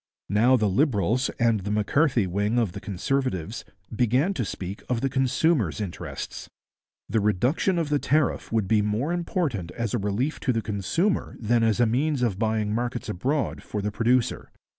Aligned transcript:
Now 0.29 0.57
the 0.57 0.67
Liberals, 0.67 1.29
and 1.37 1.59
the 1.59 1.69
M'Carthy 1.69 2.25
wing 2.25 2.57
of 2.57 2.71
the 2.71 2.79
Conservatives, 2.81 3.63
began 3.95 4.33
to 4.33 4.43
speak 4.43 4.81
of 4.89 5.01
the 5.01 5.09
consumer's 5.09 5.79
interests. 5.79 6.49
The 7.07 7.19
reduction 7.19 7.77
of 7.77 7.89
the 7.89 7.99
tariff 7.99 8.51
would 8.51 8.67
be 8.67 8.81
more 8.81 9.13
important 9.13 9.69
as 9.73 9.93
a 9.93 9.99
relief 9.99 10.39
to 10.39 10.51
the 10.53 10.63
consumer 10.63 11.35
than 11.39 11.61
as 11.61 11.79
a 11.79 11.85
means 11.85 12.23
of 12.23 12.39
buying 12.39 12.73
markets 12.73 13.09
abroad 13.09 13.61
for 13.61 13.79
the 13.79 13.91
producer. 13.91 14.49